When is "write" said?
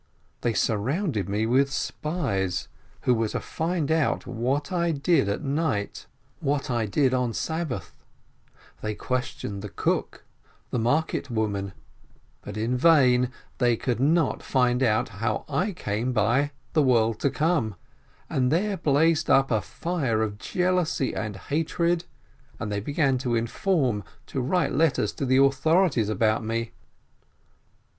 24.41-24.73